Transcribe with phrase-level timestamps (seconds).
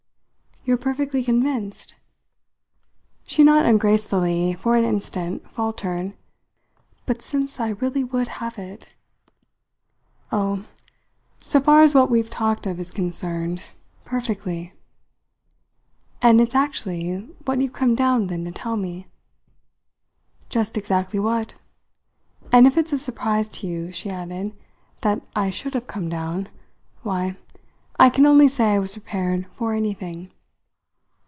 [0.63, 1.95] You're perfectly convinced?"
[3.25, 6.13] She not ungracefully, for an instant, faltered;
[7.07, 8.89] but since I really would have it!
[10.31, 10.65] "Oh,
[11.39, 13.63] so far as what we've talked of is concerned,
[14.05, 14.73] perfectly!"
[16.21, 19.07] "And it's actually what you've come down then to tell me?"
[20.47, 21.55] "Just exactly what.
[22.51, 24.53] And if it's a surprise to you," she added,
[25.01, 26.49] "that I should have come down
[27.01, 27.35] why,
[27.99, 30.29] I can only say I was prepared for anything."